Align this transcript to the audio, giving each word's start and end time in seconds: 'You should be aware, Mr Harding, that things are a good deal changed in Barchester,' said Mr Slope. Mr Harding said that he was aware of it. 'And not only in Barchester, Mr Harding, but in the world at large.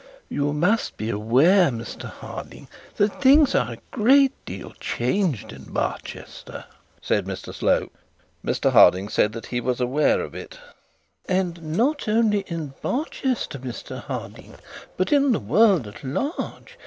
'You 0.29 0.59
should 0.79 0.97
be 0.97 1.11
aware, 1.11 1.69
Mr 1.69 2.09
Harding, 2.09 2.67
that 2.95 3.21
things 3.21 3.53
are 3.53 3.73
a 3.73 3.77
good 3.95 4.31
deal 4.47 4.71
changed 4.79 5.51
in 5.53 5.65
Barchester,' 5.65 6.65
said 6.99 7.25
Mr 7.27 7.53
Slope. 7.53 7.95
Mr 8.43 8.71
Harding 8.71 9.09
said 9.09 9.31
that 9.33 9.45
he 9.45 9.61
was 9.61 9.79
aware 9.79 10.21
of 10.21 10.33
it. 10.33 10.57
'And 11.29 11.77
not 11.77 12.07
only 12.07 12.39
in 12.47 12.73
Barchester, 12.81 13.59
Mr 13.59 14.01
Harding, 14.03 14.55
but 14.97 15.13
in 15.13 15.33
the 15.33 15.39
world 15.39 15.85
at 15.85 16.03
large. 16.03 16.79